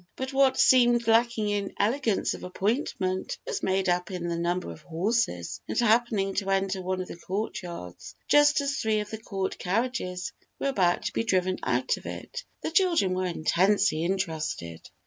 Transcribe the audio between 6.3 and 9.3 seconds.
to enter one of the courtyards just as three of the